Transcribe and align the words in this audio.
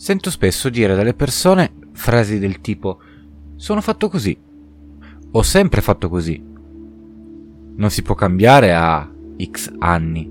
Sento 0.00 0.30
spesso 0.30 0.70
dire 0.70 0.94
dalle 0.94 1.12
persone 1.12 1.72
frasi 1.92 2.38
del 2.38 2.62
tipo 2.62 3.00
sono 3.56 3.82
fatto 3.82 4.08
così, 4.08 4.34
ho 5.32 5.42
sempre 5.42 5.82
fatto 5.82 6.08
così. 6.08 6.42
Non 7.76 7.90
si 7.90 8.00
può 8.00 8.14
cambiare 8.14 8.72
a 8.72 9.06
X 9.38 9.70
anni. 9.78 10.26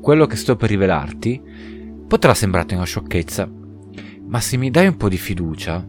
Quello 0.00 0.26
che 0.26 0.34
sto 0.34 0.56
per 0.56 0.70
rivelarti 0.70 1.40
potrà 2.08 2.34
sembrarti 2.34 2.74
una 2.74 2.82
sciocchezza, 2.82 3.48
ma 4.26 4.40
se 4.40 4.56
mi 4.56 4.72
dai 4.72 4.88
un 4.88 4.96
po' 4.96 5.08
di 5.08 5.18
fiducia, 5.18 5.86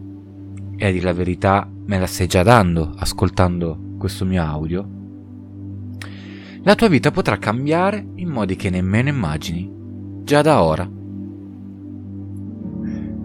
e 0.76 0.86
a 0.86 0.92
dire 0.92 1.04
la 1.04 1.12
verità 1.12 1.68
me 1.86 1.98
la 1.98 2.06
stai 2.06 2.28
già 2.28 2.44
dando 2.44 2.94
ascoltando 2.96 3.96
questo 3.98 4.24
mio 4.24 4.44
audio, 4.44 4.88
la 6.62 6.76
tua 6.76 6.86
vita 6.86 7.10
potrà 7.10 7.36
cambiare 7.36 8.12
in 8.14 8.28
modi 8.28 8.54
che 8.54 8.70
nemmeno 8.70 9.08
immagini, 9.08 9.68
già 10.22 10.40
da 10.40 10.62
ora. 10.62 11.02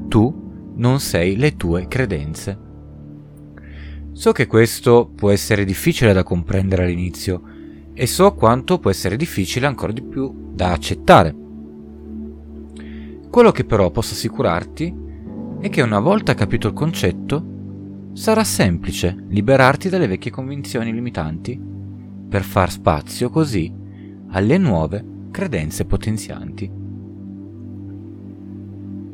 Tu 0.10 0.74
non 0.76 1.00
sei 1.00 1.38
le 1.38 1.56
tue 1.56 1.88
credenze. 1.88 2.68
So 4.12 4.32
che 4.32 4.48
questo 4.48 5.10
può 5.16 5.30
essere 5.30 5.64
difficile 5.64 6.12
da 6.12 6.24
comprendere 6.24 6.84
all'inizio 6.84 7.42
e 7.94 8.08
so 8.08 8.34
quanto 8.34 8.80
può 8.80 8.90
essere 8.90 9.16
difficile 9.16 9.68
ancora 9.68 9.92
di 9.94 10.02
più 10.02 10.52
da 10.52 10.72
accettare. 10.72 11.36
Quello 13.30 13.52
che 13.52 13.64
però 13.64 13.92
posso 13.92 14.14
assicurarti 14.14 14.94
è 15.62 15.70
che 15.70 15.82
una 15.82 16.00
volta 16.00 16.34
capito 16.34 16.68
il 16.68 16.74
concetto, 16.74 17.58
sarà 18.14 18.44
semplice 18.44 19.26
liberarti 19.28 19.90
dalle 19.90 20.08
vecchie 20.08 20.32
convinzioni 20.32 20.92
limitanti 20.92 21.62
per 22.28 22.44
far 22.44 22.72
spazio 22.72 23.30
così 23.30 23.72
alle 24.32 24.58
nuove 24.58 25.06
credenze 25.32 25.86
potenzianti. 25.86 26.79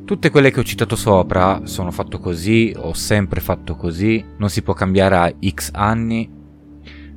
Tutte 0.05 0.29
quelle 0.29 0.51
che 0.51 0.59
ho 0.59 0.63
citato 0.63 0.95
sopra, 0.95 1.61
sono 1.63 1.89
fatto 1.89 2.19
così, 2.19 2.71
ho 2.77 2.93
sempre 2.93 3.41
fatto 3.41 3.75
così, 3.75 4.23
non 4.37 4.51
si 4.51 4.61
può 4.61 4.75
cambiare 4.75 5.15
a 5.17 5.33
X 5.43 5.71
anni, 5.73 6.29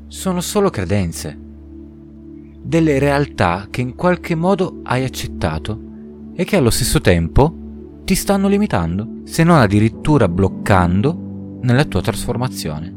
sono 0.06 0.40
solo 0.40 0.70
credenze. 0.70 1.38
Delle 2.62 2.98
realtà 2.98 3.66
che 3.68 3.82
in 3.82 3.94
qualche 3.94 4.34
modo 4.34 4.80
hai 4.84 5.04
accettato 5.04 5.78
e 6.34 6.44
che 6.44 6.56
allo 6.56 6.70
stesso 6.70 7.02
tempo 7.02 7.54
ti 8.04 8.14
stanno 8.14 8.48
limitando, 8.48 9.20
se 9.24 9.44
non 9.44 9.58
addirittura 9.58 10.26
bloccando 10.26 11.58
nella 11.60 11.84
tua 11.84 12.00
trasformazione. 12.00 12.94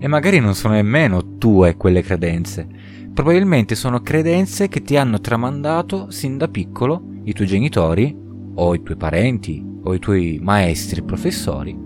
E 0.00 0.08
magari 0.08 0.40
non 0.40 0.56
sono 0.56 0.74
nemmeno 0.74 1.36
tue 1.38 1.76
quelle 1.76 2.02
credenze, 2.02 2.66
probabilmente 3.14 3.76
sono 3.76 4.00
credenze 4.00 4.66
che 4.66 4.82
ti 4.82 4.96
hanno 4.96 5.20
tramandato 5.20 6.10
sin 6.10 6.36
da 6.36 6.48
piccolo 6.48 7.04
i 7.22 7.32
tuoi 7.32 7.46
genitori 7.46 8.28
o 8.54 8.74
i 8.74 8.82
tuoi 8.82 8.96
parenti 8.96 9.64
o 9.82 9.94
i 9.94 9.98
tuoi 9.98 10.38
maestri 10.42 11.02
professori, 11.02 11.76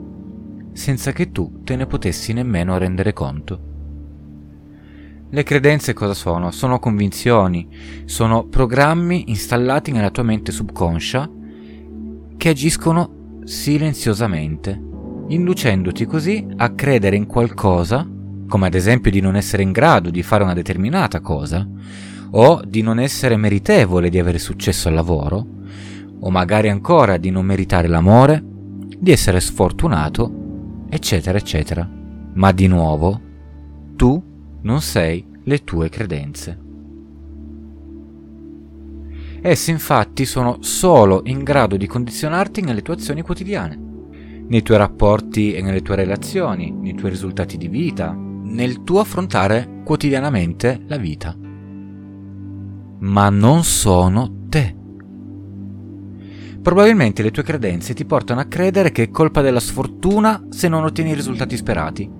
senza 0.72 1.12
che 1.12 1.30
tu 1.30 1.60
te 1.64 1.76
ne 1.76 1.86
potessi 1.86 2.32
nemmeno 2.32 2.78
rendere 2.78 3.12
conto. 3.12 3.72
Le 5.30 5.42
credenze 5.42 5.94
cosa 5.94 6.14
sono? 6.14 6.50
Sono 6.50 6.78
convinzioni, 6.78 7.68
sono 8.04 8.46
programmi 8.46 9.30
installati 9.30 9.90
nella 9.90 10.10
tua 10.10 10.22
mente 10.22 10.52
subconscia 10.52 11.28
che 12.36 12.48
agiscono 12.48 13.40
silenziosamente, 13.44 14.80
inducendoti 15.28 16.04
così 16.04 16.46
a 16.56 16.70
credere 16.74 17.16
in 17.16 17.26
qualcosa, 17.26 18.08
come 18.46 18.66
ad 18.66 18.74
esempio 18.74 19.10
di 19.10 19.20
non 19.20 19.36
essere 19.36 19.62
in 19.62 19.72
grado 19.72 20.10
di 20.10 20.22
fare 20.22 20.44
una 20.44 20.54
determinata 20.54 21.20
cosa, 21.20 21.66
o 22.30 22.62
di 22.66 22.82
non 22.82 22.98
essere 22.98 23.36
meritevole 23.36 24.10
di 24.10 24.18
avere 24.18 24.38
successo 24.38 24.88
al 24.88 24.94
lavoro, 24.94 25.46
o 26.26 26.30
magari 26.30 26.70
ancora 26.70 27.18
di 27.18 27.30
non 27.30 27.44
meritare 27.44 27.86
l'amore, 27.86 28.42
di 28.98 29.10
essere 29.10 29.40
sfortunato, 29.40 30.86
eccetera, 30.88 31.36
eccetera. 31.36 31.88
Ma 32.34 32.50
di 32.50 32.66
nuovo, 32.66 33.20
tu 33.94 34.22
non 34.62 34.80
sei 34.80 35.24
le 35.44 35.62
tue 35.64 35.90
credenze. 35.90 36.58
Esse 39.42 39.70
infatti 39.70 40.24
sono 40.24 40.56
solo 40.60 41.20
in 41.26 41.42
grado 41.42 41.76
di 41.76 41.86
condizionarti 41.86 42.62
nelle 42.62 42.80
tue 42.80 42.94
azioni 42.94 43.20
quotidiane, 43.20 43.78
nei 44.46 44.62
tuoi 44.62 44.78
rapporti 44.78 45.52
e 45.52 45.60
nelle 45.60 45.82
tue 45.82 45.96
relazioni, 45.96 46.70
nei 46.70 46.94
tuoi 46.94 47.10
risultati 47.10 47.58
di 47.58 47.68
vita, 47.68 48.12
nel 48.12 48.82
tuo 48.82 49.00
affrontare 49.00 49.82
quotidianamente 49.84 50.80
la 50.86 50.96
vita. 50.96 51.36
Ma 53.00 53.28
non 53.28 53.62
sono 53.64 54.46
te. 54.48 54.83
Probabilmente 56.64 57.22
le 57.22 57.30
tue 57.30 57.42
credenze 57.42 57.92
ti 57.92 58.06
portano 58.06 58.40
a 58.40 58.46
credere 58.46 58.90
che 58.90 59.02
è 59.02 59.10
colpa 59.10 59.42
della 59.42 59.60
sfortuna 59.60 60.46
se 60.48 60.66
non 60.66 60.82
ottieni 60.82 61.10
i 61.10 61.14
risultati 61.14 61.58
sperati. 61.58 62.10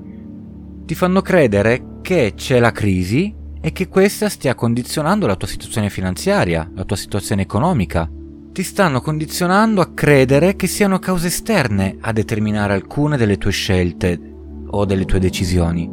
Ti 0.85 0.95
fanno 0.95 1.23
credere 1.23 2.01
che 2.03 2.35
c'è 2.37 2.59
la 2.59 2.71
crisi 2.71 3.35
e 3.59 3.73
che 3.73 3.89
questa 3.89 4.29
stia 4.29 4.55
condizionando 4.55 5.27
la 5.27 5.37
tua 5.37 5.49
situazione 5.49 5.89
finanziaria, 5.89 6.71
la 6.75 6.85
tua 6.85 6.95
situazione 6.95 7.41
economica. 7.41 8.07
Ti 8.53 8.63
stanno 8.63 9.01
condizionando 9.01 9.81
a 9.81 9.95
credere 9.95 10.57
che 10.57 10.67
siano 10.67 10.99
cause 10.99 11.29
esterne 11.29 11.97
a 11.99 12.13
determinare 12.13 12.75
alcune 12.75 13.17
delle 13.17 13.39
tue 13.39 13.51
scelte 13.51 14.21
o 14.67 14.85
delle 14.85 15.07
tue 15.07 15.21
decisioni, 15.21 15.91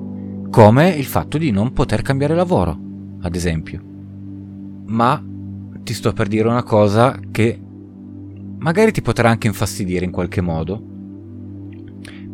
come 0.52 0.90
il 0.90 1.06
fatto 1.06 1.38
di 1.38 1.52
non 1.52 1.72
poter 1.72 2.02
cambiare 2.02 2.36
lavoro, 2.36 2.78
ad 3.22 3.34
esempio. 3.34 3.82
Ma 4.88 5.24
ti 5.84 5.94
sto 5.94 6.12
per 6.12 6.28
dire 6.28 6.50
una 6.50 6.64
cosa 6.64 7.18
che 7.32 7.58
magari 8.62 8.92
ti 8.92 9.02
potrà 9.02 9.30
anche 9.30 9.48
infastidire 9.48 10.06
in 10.06 10.12
qualche 10.12 10.42
modo, 10.42 10.82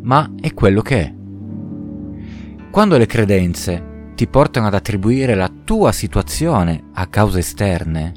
ma 0.02 0.32
è 0.40 0.54
quello 0.54 0.82
che 0.82 1.00
è. 1.00 1.14
Quando 2.70 2.98
le 2.98 3.06
credenze 3.06 4.12
ti 4.14 4.26
portano 4.26 4.66
ad 4.66 4.74
attribuire 4.74 5.34
la 5.34 5.50
tua 5.64 5.90
situazione 5.92 6.84
a 6.92 7.06
cause 7.06 7.38
esterne, 7.38 8.12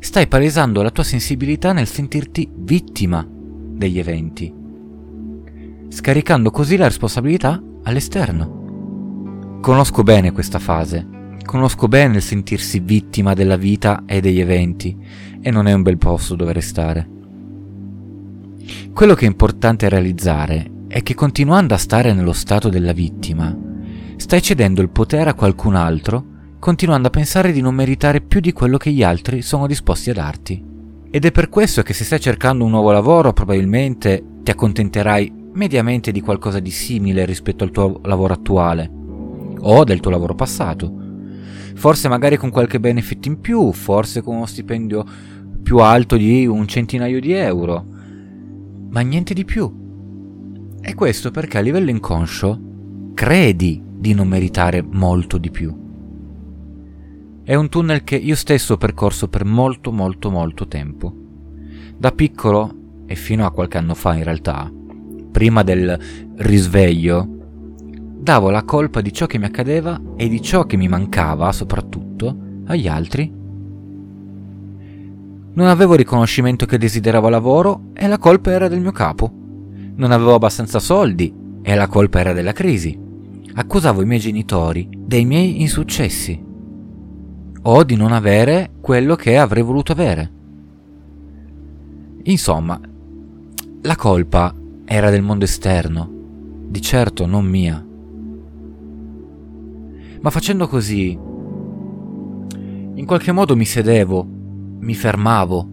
stai 0.00 0.26
palesando 0.26 0.82
la 0.82 0.90
tua 0.90 1.04
sensibilità 1.04 1.72
nel 1.72 1.86
sentirti 1.86 2.48
vittima 2.54 3.26
degli 3.28 3.98
eventi, 3.98 4.52
scaricando 5.88 6.50
così 6.50 6.76
la 6.76 6.86
responsabilità 6.86 7.62
all'esterno. 7.82 9.58
Conosco 9.60 10.02
bene 10.02 10.32
questa 10.32 10.58
fase, 10.58 11.06
conosco 11.46 11.88
bene 11.88 12.16
il 12.16 12.22
sentirsi 12.22 12.80
vittima 12.80 13.32
della 13.32 13.56
vita 13.56 14.02
e 14.04 14.20
degli 14.20 14.40
eventi, 14.40 14.94
e 15.40 15.50
non 15.50 15.66
è 15.66 15.72
un 15.72 15.82
bel 15.82 15.96
posto 15.96 16.34
dove 16.34 16.52
restare. 16.52 17.08
Quello 18.92 19.14
che 19.14 19.24
è 19.24 19.28
importante 19.28 19.88
realizzare 19.88 20.70
è 20.88 21.02
che 21.02 21.14
continuando 21.14 21.74
a 21.74 21.78
stare 21.78 22.12
nello 22.12 22.32
stato 22.32 22.68
della 22.68 22.92
vittima, 22.92 23.56
stai 24.16 24.42
cedendo 24.42 24.82
il 24.82 24.90
potere 24.90 25.30
a 25.30 25.34
qualcun 25.34 25.74
altro, 25.74 26.24
continuando 26.58 27.08
a 27.08 27.12
pensare 27.12 27.52
di 27.52 27.60
non 27.60 27.74
meritare 27.74 28.20
più 28.20 28.40
di 28.40 28.52
quello 28.52 28.76
che 28.76 28.90
gli 28.90 29.02
altri 29.02 29.42
sono 29.42 29.66
disposti 29.66 30.10
a 30.10 30.14
darti. 30.14 30.64
Ed 31.10 31.24
è 31.24 31.32
per 31.32 31.48
questo 31.48 31.82
che 31.82 31.92
se 31.92 32.04
stai 32.04 32.20
cercando 32.20 32.64
un 32.64 32.70
nuovo 32.70 32.90
lavoro 32.90 33.32
probabilmente 33.32 34.22
ti 34.42 34.50
accontenterai 34.50 35.32
mediamente 35.52 36.12
di 36.12 36.20
qualcosa 36.20 36.58
di 36.58 36.70
simile 36.70 37.24
rispetto 37.24 37.64
al 37.64 37.70
tuo 37.70 38.00
lavoro 38.04 38.34
attuale 38.34 38.90
o 39.60 39.84
del 39.84 40.00
tuo 40.00 40.10
lavoro 40.10 40.34
passato. 40.34 41.05
Forse 41.76 42.08
magari 42.08 42.38
con 42.38 42.50
qualche 42.50 42.80
benefit 42.80 43.26
in 43.26 43.40
più, 43.40 43.70
forse 43.70 44.22
con 44.22 44.36
uno 44.36 44.46
stipendio 44.46 45.04
più 45.62 45.78
alto 45.78 46.16
di 46.16 46.46
un 46.46 46.66
centinaio 46.66 47.20
di 47.20 47.32
euro, 47.32 47.84
ma 48.88 49.00
niente 49.02 49.34
di 49.34 49.44
più. 49.44 49.84
E 50.80 50.94
questo 50.94 51.30
perché 51.30 51.58
a 51.58 51.60
livello 51.60 51.90
inconscio 51.90 52.60
credi 53.12 53.82
di 53.84 54.14
non 54.14 54.26
meritare 54.26 54.82
molto 54.82 55.36
di 55.36 55.50
più. 55.50 55.84
È 57.44 57.54
un 57.54 57.68
tunnel 57.68 58.04
che 58.04 58.16
io 58.16 58.36
stesso 58.36 58.72
ho 58.72 58.78
percorso 58.78 59.28
per 59.28 59.44
molto 59.44 59.92
molto 59.92 60.30
molto 60.30 60.66
tempo. 60.66 61.14
Da 61.98 62.10
piccolo, 62.10 63.04
e 63.06 63.14
fino 63.16 63.44
a 63.44 63.52
qualche 63.52 63.76
anno 63.76 63.94
fa 63.94 64.14
in 64.14 64.24
realtà, 64.24 64.72
prima 65.30 65.62
del 65.62 65.98
risveglio, 66.36 67.35
davo 68.26 68.50
la 68.50 68.64
colpa 68.64 69.00
di 69.00 69.12
ciò 69.12 69.26
che 69.26 69.38
mi 69.38 69.44
accadeva 69.44 70.00
e 70.16 70.28
di 70.28 70.42
ciò 70.42 70.64
che 70.64 70.76
mi 70.76 70.88
mancava 70.88 71.52
soprattutto 71.52 72.36
agli 72.66 72.88
altri 72.88 73.44
non 75.56 75.68
avevo 75.68 75.94
riconoscimento 75.94 76.66
che 76.66 76.76
desideravo 76.76 77.30
lavoro 77.30 77.84
e 77.94 78.06
la 78.08 78.18
colpa 78.18 78.50
era 78.50 78.68
del 78.68 78.80
mio 78.80 78.92
capo. 78.92 79.32
Non 79.94 80.12
avevo 80.12 80.34
abbastanza 80.34 80.78
soldi 80.78 81.32
e 81.62 81.74
la 81.74 81.86
colpa 81.86 82.20
era 82.20 82.34
della 82.34 82.52
crisi. 82.52 82.98
Accusavo 83.54 84.02
i 84.02 84.04
miei 84.04 84.20
genitori 84.20 84.86
dei 84.90 85.24
miei 85.24 85.62
insuccessi 85.62 86.44
o 87.62 87.84
di 87.84 87.96
non 87.96 88.12
avere 88.12 88.72
quello 88.82 89.14
che 89.14 89.38
avrei 89.38 89.62
voluto 89.62 89.92
avere. 89.92 90.30
Insomma, 92.24 92.78
la 93.80 93.96
colpa 93.96 94.54
era 94.84 95.08
del 95.08 95.22
mondo 95.22 95.46
esterno, 95.46 96.10
di 96.68 96.82
certo 96.82 97.24
non 97.24 97.46
mia. 97.46 97.82
Ma 100.20 100.30
facendo 100.30 100.66
così, 100.66 101.18
in 102.94 103.04
qualche 103.04 103.32
modo 103.32 103.56
mi 103.56 103.64
sedevo 103.64 104.26
mi 104.78 104.94
fermavo, 104.94 105.68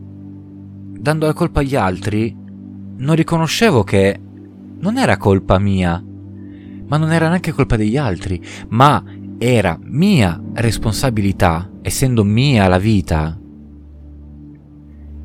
dando 1.00 1.26
la 1.26 1.34
colpa 1.34 1.60
agli 1.60 1.76
altri, 1.76 2.36
non 2.98 3.16
riconoscevo 3.16 3.84
che 3.84 4.20
non 4.80 4.98
era 4.98 5.18
colpa 5.18 5.60
mia, 5.60 6.04
ma 6.88 6.98
non 6.98 7.12
era 7.12 7.28
neanche 7.28 7.52
colpa 7.52 7.76
degli 7.76 7.98
altri, 7.98 8.42
ma 8.70 9.04
era 9.38 9.78
mia 9.82 10.42
responsabilità, 10.54 11.70
essendo 11.82 12.24
mia 12.24 12.68
la 12.68 12.78
vita, 12.78 13.38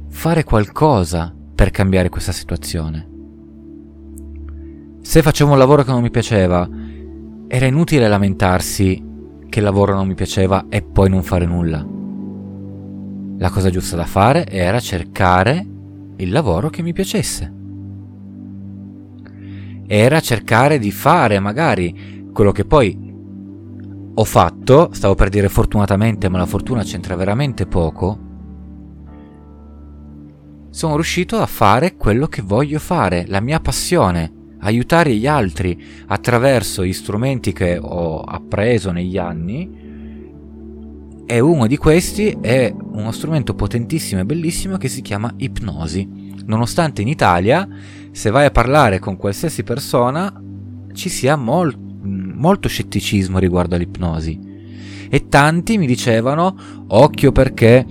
fare 0.08 0.44
qualcosa 0.44 1.34
per 1.54 1.70
cambiare 1.70 2.08
questa 2.08 2.32
situazione. 2.32 3.08
Se 5.00 5.22
facevo 5.22 5.52
un 5.52 5.58
lavoro 5.58 5.84
che 5.84 5.90
non 5.90 6.02
mi 6.02 6.10
piaceva, 6.10 6.68
era 7.46 7.66
inutile 7.66 8.08
lamentarsi 8.08 9.02
che 9.48 9.60
lavoro 9.60 9.94
non 9.94 10.06
mi 10.06 10.14
piaceva 10.14 10.66
e 10.68 10.82
poi 10.82 11.08
non 11.08 11.22
fare 11.22 11.46
nulla. 11.46 11.86
La 13.38 13.50
cosa 13.50 13.70
giusta 13.70 13.96
da 13.96 14.04
fare 14.04 14.46
era 14.46 14.80
cercare 14.80 15.66
il 16.16 16.30
lavoro 16.30 16.70
che 16.70 16.82
mi 16.82 16.92
piacesse. 16.92 17.54
Era 19.86 20.20
cercare 20.20 20.78
di 20.78 20.90
fare 20.90 21.38
magari 21.38 22.26
quello 22.32 22.52
che 22.52 22.64
poi 22.64 23.06
ho 24.14 24.24
fatto, 24.24 24.88
stavo 24.92 25.14
per 25.14 25.28
dire 25.28 25.48
fortunatamente, 25.48 26.28
ma 26.28 26.38
la 26.38 26.46
fortuna 26.46 26.82
c'entra 26.82 27.14
veramente 27.14 27.66
poco. 27.66 28.18
Sono 30.70 30.94
riuscito 30.94 31.38
a 31.38 31.46
fare 31.46 31.96
quello 31.96 32.26
che 32.26 32.42
voglio 32.42 32.80
fare, 32.80 33.24
la 33.28 33.40
mia 33.40 33.60
passione, 33.60 34.32
aiutare 34.60 35.14
gli 35.14 35.26
altri 35.26 35.80
attraverso 36.06 36.84
gli 36.84 36.92
strumenti 36.92 37.52
che 37.52 37.78
ho 37.80 38.20
appreso 38.20 38.90
negli 38.90 39.18
anni. 39.18 39.86
E 41.26 41.40
uno 41.40 41.66
di 41.66 41.76
questi 41.76 42.38
è 42.40 42.74
uno 42.74 43.12
strumento 43.12 43.54
potentissimo 43.54 44.20
e 44.20 44.24
bellissimo 44.24 44.76
che 44.76 44.88
si 44.88 45.02
chiama 45.02 45.32
ipnosi. 45.36 46.34
Nonostante 46.46 47.02
in 47.02 47.08
Italia, 47.08 47.68
se 48.10 48.30
vai 48.30 48.46
a 48.46 48.50
parlare 48.50 48.98
con 48.98 49.16
qualsiasi 49.16 49.62
persona, 49.62 50.42
ci 50.94 51.08
sia 51.10 51.36
molto 51.36 51.86
molto 52.00 52.68
scetticismo 52.68 53.38
riguardo 53.38 53.74
all'ipnosi 53.74 54.46
e 55.10 55.28
tanti 55.28 55.78
mi 55.78 55.86
dicevano 55.86 56.56
occhio 56.88 57.32
perché 57.32 57.84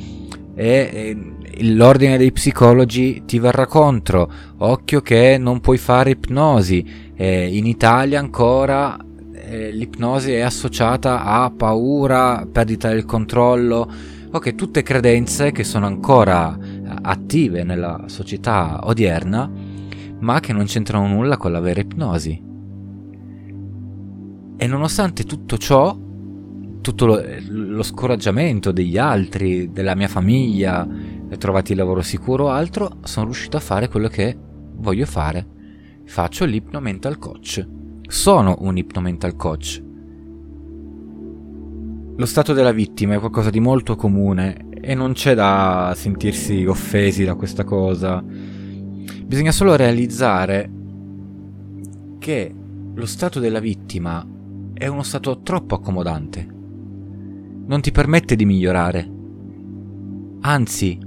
è, 0.53 0.89
è, 0.91 1.17
l'ordine 1.61 2.17
dei 2.17 2.31
psicologi 2.31 3.23
ti 3.25 3.39
verrà 3.39 3.65
contro, 3.65 4.31
occhio 4.57 5.01
che 5.01 5.37
non 5.39 5.59
puoi 5.59 5.77
fare 5.77 6.11
ipnosi, 6.11 6.85
eh, 7.15 7.55
in 7.55 7.65
Italia 7.65 8.19
ancora 8.19 8.97
eh, 9.33 9.71
l'ipnosi 9.71 10.33
è 10.33 10.41
associata 10.41 11.23
a 11.23 11.49
paura, 11.49 12.45
perdita 12.51 12.89
del 12.89 13.05
controllo, 13.05 13.89
ok, 14.29 14.55
tutte 14.55 14.83
credenze 14.83 15.51
che 15.51 15.63
sono 15.63 15.85
ancora 15.85 16.57
attive 17.01 17.63
nella 17.63 18.03
società 18.07 18.81
odierna, 18.83 19.49
ma 20.19 20.39
che 20.39 20.51
non 20.51 20.65
c'entrano 20.65 21.07
nulla 21.07 21.37
con 21.37 21.51
la 21.51 21.59
vera 21.61 21.79
ipnosi. 21.79 22.43
E 24.57 24.67
nonostante 24.67 25.23
tutto 25.23 25.57
ciò, 25.57 25.97
tutto 26.81 27.05
lo, 27.05 27.23
lo 27.47 27.83
scoraggiamento 27.83 28.71
degli 28.71 28.97
altri, 28.97 29.71
della 29.71 29.95
mia 29.95 30.07
famiglia, 30.07 30.85
trovati 31.35 31.73
il 31.73 31.77
lavoro 31.77 32.01
sicuro 32.01 32.45
o 32.45 32.49
altro, 32.49 32.99
sono 33.03 33.25
riuscito 33.25 33.57
a 33.57 33.59
fare 33.59 33.89
quello 33.89 34.07
che 34.07 34.37
voglio 34.75 35.05
fare. 35.05 35.45
Faccio 36.05 36.45
l'ipnomental 36.45 37.17
coach. 37.17 37.67
Sono 38.07 38.55
un 38.59 38.77
ipnomental 38.77 39.35
coach. 39.35 39.83
Lo 42.15 42.25
stato 42.25 42.53
della 42.53 42.71
vittima 42.71 43.15
è 43.15 43.19
qualcosa 43.19 43.49
di 43.49 43.59
molto 43.59 43.95
comune 43.95 44.69
e 44.71 44.95
non 44.95 45.13
c'è 45.13 45.35
da 45.35 45.93
sentirsi 45.95 46.65
offesi 46.65 47.25
da 47.25 47.35
questa 47.35 47.63
cosa. 47.63 48.23
Bisogna 48.23 49.51
solo 49.51 49.75
realizzare 49.75 50.71
che 52.17 52.55
lo 52.93 53.05
stato 53.05 53.39
della 53.39 53.59
vittima 53.59 54.25
è 54.73 54.87
uno 54.87 55.03
stato 55.03 55.41
troppo 55.41 55.75
accomodante. 55.75 56.47
Non 57.65 57.81
ti 57.81 57.91
permette 57.91 58.35
di 58.35 58.45
migliorare. 58.45 59.11
Anzi, 60.41 60.97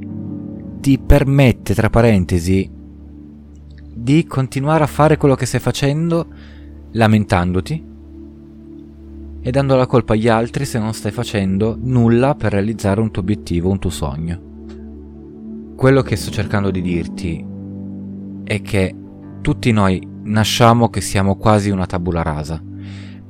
ti 0.80 0.98
permette, 0.98 1.74
tra 1.74 1.90
parentesi, 1.90 2.68
di 3.92 4.24
continuare 4.24 4.84
a 4.84 4.88
fare 4.88 5.16
quello 5.16 5.34
che 5.34 5.46
stai 5.46 5.60
facendo 5.60 6.26
lamentandoti 6.92 7.84
e 9.42 9.50
dando 9.50 9.76
la 9.76 9.86
colpa 9.86 10.14
agli 10.14 10.28
altri 10.28 10.64
se 10.64 10.78
non 10.78 10.92
stai 10.92 11.12
facendo 11.12 11.76
nulla 11.80 12.34
per 12.34 12.52
realizzare 12.52 13.00
un 13.00 13.10
tuo 13.10 13.22
obiettivo, 13.22 13.70
un 13.70 13.78
tuo 13.78 13.90
sogno. 13.90 14.48
Quello 15.76 16.02
che 16.02 16.16
sto 16.16 16.30
cercando 16.30 16.70
di 16.70 16.82
dirti 16.82 17.44
è 18.44 18.60
che 18.60 18.94
tutti 19.40 19.70
noi 19.70 20.06
nasciamo 20.22 20.90
che 20.90 21.00
siamo 21.00 21.36
quasi 21.36 21.70
una 21.70 21.86
tabula 21.86 22.22
rasa 22.22 22.62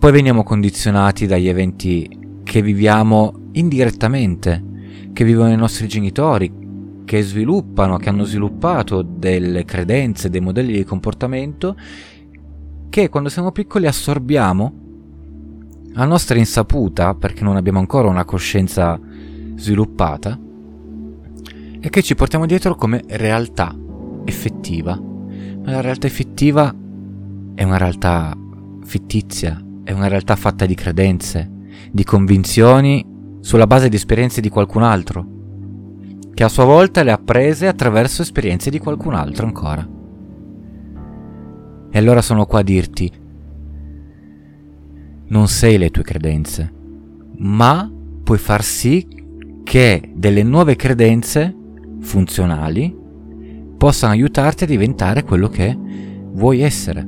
poi 0.00 0.12
veniamo 0.12 0.42
condizionati 0.44 1.26
dagli 1.26 1.46
eventi 1.46 2.08
che 2.42 2.62
viviamo 2.62 3.50
indirettamente, 3.52 4.64
che 5.12 5.24
vivono 5.24 5.52
i 5.52 5.56
nostri 5.56 5.86
genitori, 5.88 6.50
che 7.10 7.22
sviluppano, 7.22 7.96
che 7.96 8.08
hanno 8.08 8.22
sviluppato 8.22 9.02
delle 9.02 9.64
credenze, 9.64 10.30
dei 10.30 10.40
modelli 10.40 10.74
di 10.74 10.84
comportamento 10.84 11.76
che 12.88 13.08
quando 13.08 13.28
siamo 13.28 13.50
piccoli 13.50 13.88
assorbiamo 13.88 14.72
a 15.94 16.04
nostra 16.04 16.38
insaputa, 16.38 17.16
perché 17.16 17.42
non 17.42 17.56
abbiamo 17.56 17.80
ancora 17.80 18.06
una 18.06 18.24
coscienza 18.24 18.96
sviluppata, 19.56 20.38
e 21.80 21.90
che 21.90 22.00
ci 22.00 22.14
portiamo 22.14 22.46
dietro 22.46 22.76
come 22.76 23.02
realtà 23.08 23.76
effettiva. 24.24 24.94
Ma 24.94 25.68
la 25.68 25.80
realtà 25.80 26.06
effettiva 26.06 26.72
è 27.56 27.64
una 27.64 27.76
realtà 27.76 28.38
fittizia, 28.84 29.60
è 29.82 29.90
una 29.90 30.06
realtà 30.06 30.36
fatta 30.36 30.64
di 30.64 30.76
credenze, 30.76 31.50
di 31.90 32.04
convinzioni 32.04 33.04
sulla 33.40 33.66
base 33.66 33.88
di 33.88 33.96
esperienze 33.96 34.40
di 34.40 34.48
qualcun 34.48 34.84
altro, 34.84 35.38
che 36.40 36.46
a 36.46 36.48
sua 36.48 36.64
volta 36.64 37.02
le 37.02 37.10
ha 37.10 37.18
prese 37.18 37.66
attraverso 37.66 38.22
esperienze 38.22 38.70
di 38.70 38.78
qualcun 38.78 39.12
altro 39.12 39.44
ancora. 39.44 39.86
E 41.90 41.98
allora 41.98 42.22
sono 42.22 42.46
qua 42.46 42.60
a 42.60 42.62
dirti, 42.62 43.12
non 45.26 45.48
sei 45.48 45.76
le 45.76 45.90
tue 45.90 46.02
credenze, 46.02 46.72
ma 47.36 47.92
puoi 48.24 48.38
far 48.38 48.62
sì 48.62 49.06
che 49.62 50.12
delle 50.14 50.42
nuove 50.42 50.76
credenze 50.76 51.54
funzionali 52.00 52.96
possano 53.76 54.14
aiutarti 54.14 54.64
a 54.64 54.66
diventare 54.66 55.24
quello 55.24 55.50
che 55.50 55.76
vuoi 55.78 56.62
essere. 56.62 57.06